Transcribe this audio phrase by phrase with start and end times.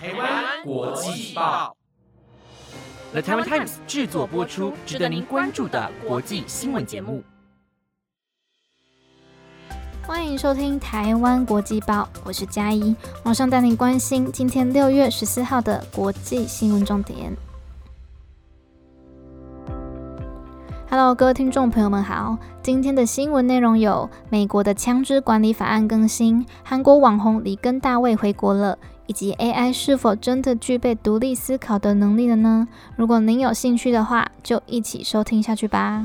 [0.00, 1.76] 台湾国际报
[3.10, 7.20] ，The Taiwan Times 制作播出，值得您关注的国际新闻节目。
[10.06, 17.36] 欢迎收听台湾国际报，我是嘉怡，马上带您关心今天六月十四号的国际新闻重点。
[20.98, 28.76] Hello，各位听众朋友们好，今天的新闻内容有：美国的枪支管理法案更新，韩国网红里根大卫回国了，
[29.06, 32.66] 以及 AI 是否真的具备独立思考的能力了呢？
[32.96, 36.04] 如果您有兴趣的话，就一起收听下去吧。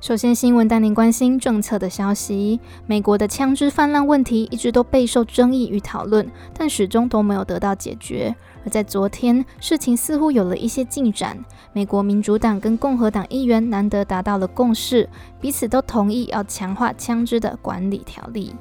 [0.00, 2.58] 首先，新闻带您关心政策的消息。
[2.86, 8.34] 美国的枪支泛滥问题一直都备受争议与讨论，但始终都没有得到解决。
[8.68, 11.42] 而在昨天，事情似乎有了一些进展。
[11.72, 15.08] 美国民主党跟共和党议员难得达到了共识，
[15.40, 18.54] 彼此都同意要强化枪支的管理条例。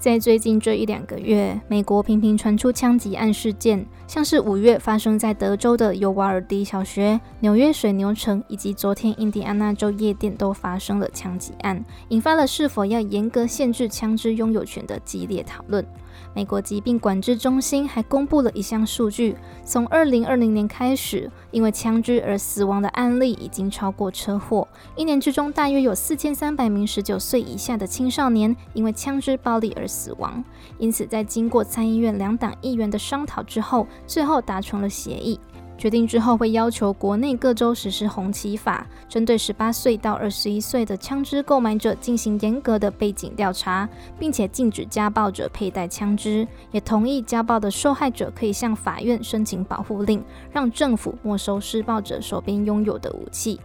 [0.00, 15.86] 在最近这一两个月，美国频频传出枪击案事件，像是五月发生在德州的尤瓦尔迪小学、纽约水牛城，以及昨天印第安纳州夜店都发生了枪击案，引发了是否要严格限制枪支拥有权的激烈讨论。
[16.34, 24.66] 美国疾病管制中心还公布了一项数据：从二零二零年开始，因为枪支而死亡的案例已经超过车祸。
[24.96, 30.42] 一年之中，大约有四千三百名十九岁以下的青少年因为枪支暴力而死亡。
[30.78, 35.38] 因此，在经过参议院两党议员的商讨之后，最后达成了协议。
[35.84, 43.86] 决定之后，会要求国内各州实施红旗法，针对十八岁到二十一岁的枪支购买者进行严格的背景调查，
[44.18, 53.60] 并且禁止家暴者佩戴枪支，也同意家暴的受害者可以向法院申请保护令，让政府没收施暴者手边拥有的武器。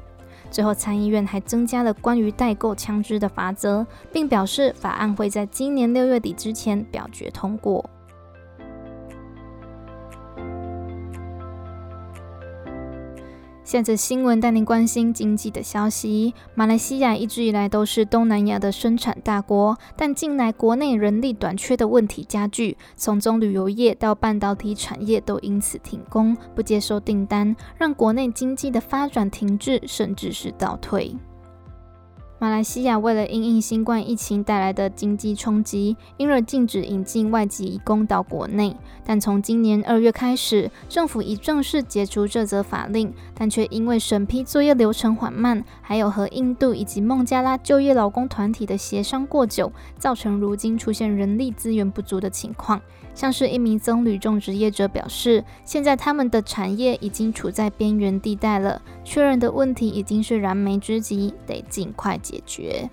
[0.52, 7.90] 最后，参议院还增加了关于代购枪支的法则，并表示法案会在今年六月底之前表决通过。
[13.70, 16.34] 现在新闻带您关心经济的消息。
[16.56, 31.16] 马来西亚一直以来都是东南亚的生产大国，但近来国内人力短缺的问题加剧，从中旅游业到半导体产业都因此停工，不接受订单，让国内经济的发展停滞，甚至是倒退。
[32.42, 38.74] 马来西亚为了因应新冠疫情带来的经济冲击，因而禁止引进外籍移工到国内。
[39.06, 52.80] 但从今年二月开始，政府已正式解除这则法令，但却因为审批作业流程缓慢，还有和印度以及孟加拉就业劳工团体的协商过久，造成如今出现人力资源不足的情况。
[53.20, 62.90] 像是一名僧侣种植业者表示，现在他们的产业已经处在边缘地带了，确认的问题已经是燃眉之急，得尽快解决。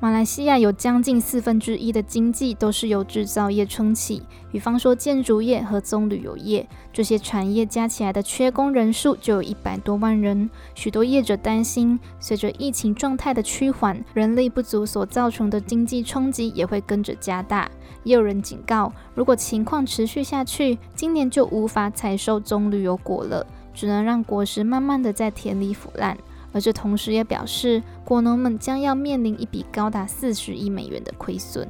[0.00, 4.22] 马来西亚有将近四分之一的经济都是由制造业撑起，
[4.52, 10.48] 比方说建筑业和棕旅游业，这些产业加起来的缺工人数就有一百多万人。
[10.76, 17.68] 许多业者担心，随着疫情状态的趋缓，人力不足所造成的经济冲击也会跟着加大。
[18.04, 23.44] 也有人警告，如果情况持续下去，今年就无法采收棕旅游果了，
[23.74, 26.16] 只能让果实慢慢的在田里腐烂。
[26.52, 31.68] 而这同时也表示，果农们将要面临一笔高达四十亿美元的亏损。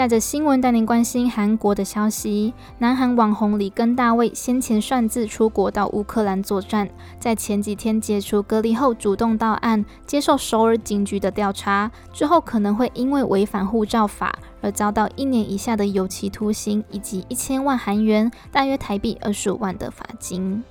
[0.00, 2.54] 下着新闻带您关心韩国的消息。
[2.78, 6.88] 南韩网红李根大卫先前擅自出国到乌克兰作战，
[7.18, 20.64] 在前几天解除隔离后，主动到案，接受首尔警局的调查，之后可能会因为违反护照法而遭到一年以下的有期徒刑，以及一千万韩元（大约台币二十五万）的罚金。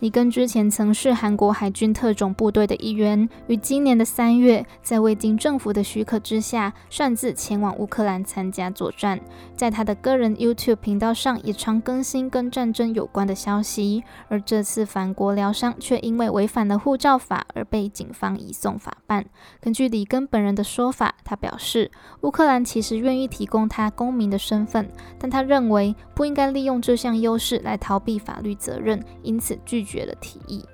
[0.00, 9.18] 李根之前曾是韩国海军特种部队的一员，于今年的三月，在未经政府的许可之下，擅自前往乌克兰参加作战。
[9.56, 14.04] 在他的个人 YouTube 频道上，也常更新跟战争有关的消息。
[14.28, 19.24] 而这次返国疗伤，却因为违反了护照法而被警方移送法办。
[19.60, 21.90] 根据李根本人的说法，他表示，
[22.20, 24.86] 乌克兰其实愿意提供他公民的身份，
[25.18, 29.93] 但他认为不应该利用这项优势来逃避法律责任，因此拒绝。
[29.94, 30.64] 觉得提议。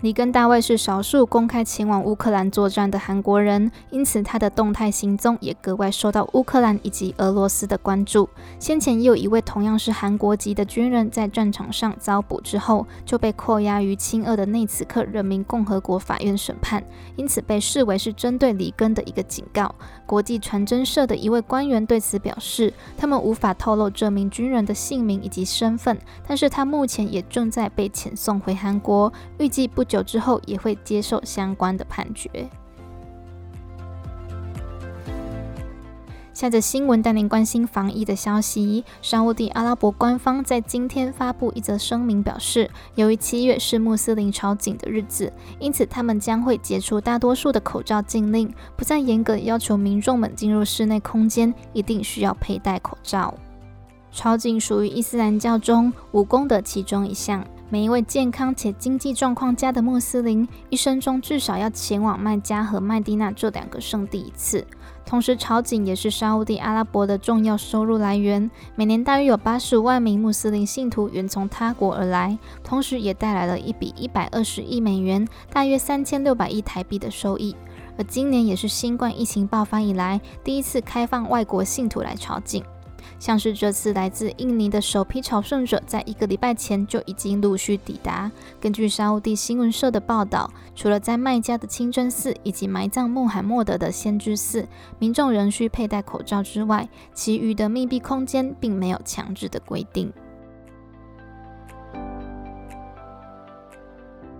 [0.00, 8.28] 里根大卫是少数公开前往乌克兰作战的韩国人，因此他的动态行踪也格外受到乌克兰以及俄罗斯的关注。
[8.60, 16.84] 先前也有一位同样是韩国籍的军人在战场上遭捕之后，就被扣押于亲俄的内茨克人民共和国法院审判，
[17.16, 19.74] 因此被视为是针对里根的一个警告。
[20.06, 29.87] 国际传真社的一位官员对此表示，他们无法透露这名军人的姓名以及身份，但是他目前也正在被遣送回韩国，预计不。
[29.88, 32.48] 久之后也会接受相关的判决。
[36.32, 38.84] 下着新闻带您关心防疫的消息。
[39.02, 53.34] 沙地阿拉伯官方在今天发布一则声明，表示由于七月是穆斯林朝觐的日子，因此他们将会解除大多数的口罩禁令，不再严格要求民众们进入室内空间一定需要佩戴口罩。
[54.12, 64.66] 朝觐属于伊斯兰教中五功的其中一项，每一位健康且经济状况佳的穆斯林一生中至少要前往麦加和麦地那这两个圣地一次。
[65.04, 77.54] 同时，朝觐也是沙地阿拉伯的重要收入来源，每年大约有八十五万名穆斯林信徒远从他国而来，同时也带来了一笔一百二十亿美元，大约三千六百亿台币的收益。
[77.98, 82.62] 而今年也是新冠疫情爆发以来第一次开放外国信徒来朝觐。
[83.18, 88.30] 像是这次来自印尼的首批朝圣者，在一个礼拜前就已经陆续抵达。
[88.60, 94.66] 根据沙地新闻社的报道，除了在麦加的清真寺以及埋葬穆罕默德的先知寺，
[94.98, 100.12] 民众仍需佩戴口罩之外，其余的密闭空间并没有强制的规定。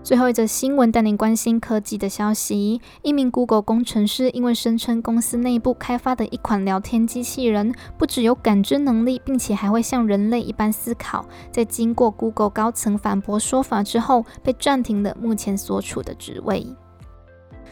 [0.01, 2.81] 最后一则新闻带您关心科技的消息。
[3.03, 16.65] 一名 Google 工程师因为声称公司内部开发的一款聊天机器人不只有感知能力，并且还会像人类一般思考，在经过 Google 高层反驳说法之后，被暂停了目前所处的职位。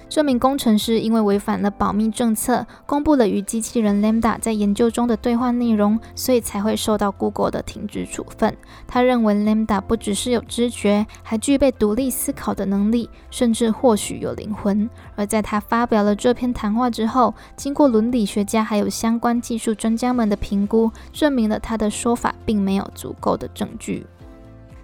[0.09, 8.55] 这名工程师因为违反了保密政策，公布了与机器人 Lambda 在研究中的对话内容，所以才会受到 Google 的停职处分。
[8.87, 14.89] 他认为 Lambda 不只是有知觉，还具备独立思考的能力，甚至或许有灵魂。
[15.15, 24.05] 而在他发表了这篇谈话之后，经过伦理学家还有相关技术专家们的评估，证明了他的说法并没有足够的证据。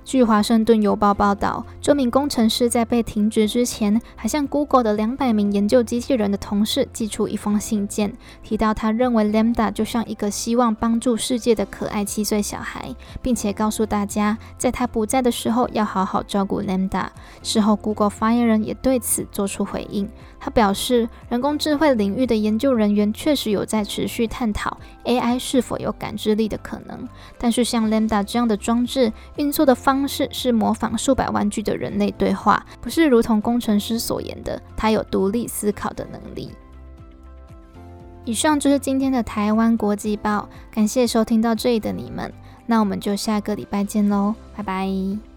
[0.06, 8.14] 据《华盛顿邮报》报道，这名工程师在被停职之前，还向 Google 的两百名研究机器人的同事寄出一封信件，
[8.44, 17.08] 提到他认为 Lambda 就像一个希望帮助世界的可爱七岁小孩，并且告诉大家，在他不在的时候要好好照顾 Lambda。
[17.42, 27.08] 事后，Google 发言人也对此做出回应，他表示，人工智慧领域的研究人员确实有在持续探讨 AI 是否有感知力的可能，
[27.38, 29.93] 但是像 Lambda 这样的装置运作的方。
[29.94, 36.52] 方式是模仿数百万句的人类对话，不是如同工程师所言的，他有独立思考的能力。
[38.26, 42.34] 以上就是今天的台湾国际报，感谢收听到这里的你们，
[42.66, 45.33] 那我们就下个礼拜见喽，拜拜。